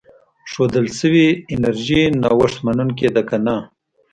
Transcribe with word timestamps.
ښودل 0.51 0.87
شوې 0.99 1.27
انرژي 1.53 2.01
نوښت 2.21 2.57
منونکې 2.65 3.09
ده 3.15 3.21
که 3.29 3.37
نه. 3.45 3.55